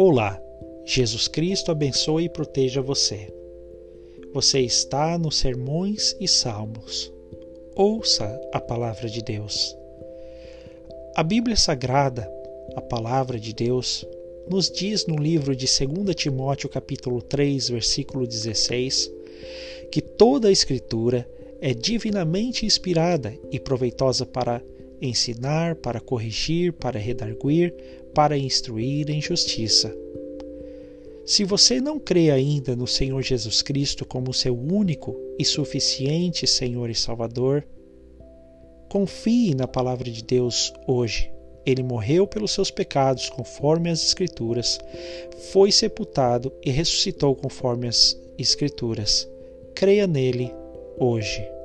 [0.00, 0.40] Olá,
[0.84, 3.34] Jesus Cristo abençoe e proteja você.
[4.32, 7.12] Você está nos Sermões e Salmos.
[7.74, 9.76] Ouça a palavra de Deus.
[11.16, 12.30] A Bíblia Sagrada,
[12.76, 14.06] a palavra de Deus,
[14.48, 19.10] nos diz no livro de 2 Timóteo capítulo 3, versículo 16,
[19.90, 21.28] que toda a escritura
[21.60, 24.62] é divinamente inspirada e proveitosa para
[25.02, 27.74] ensinar, para corrigir, para redarguir,
[28.18, 29.96] para instruir em justiça.
[31.24, 36.90] Se você não crê ainda no Senhor Jesus Cristo como seu único e suficiente Senhor
[36.90, 37.64] e Salvador,
[38.88, 41.30] confie na palavra de Deus hoje.
[41.64, 44.80] Ele morreu pelos seus pecados, conforme as Escrituras,
[45.52, 49.28] foi sepultado e ressuscitou conforme as Escrituras.
[49.76, 50.52] Creia nele
[50.98, 51.57] hoje.